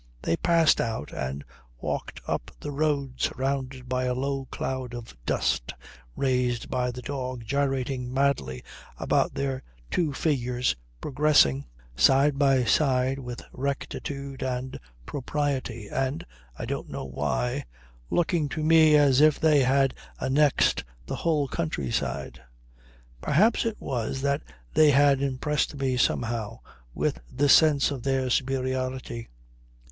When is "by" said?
3.87-4.05, 6.71-6.89, 12.39-12.63